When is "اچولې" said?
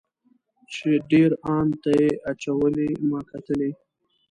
2.31-2.89